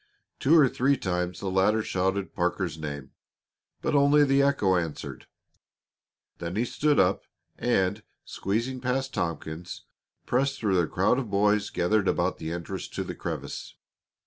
[0.39, 3.11] Two or three times the latter shouted Parker's name,
[3.83, 5.27] but only the echo answered.
[6.39, 7.21] Then he stood up,
[7.55, 9.83] and, squeezing past Tompkins,
[10.25, 13.75] pressed through the crowd of boys gathered about the entrance to the crevice.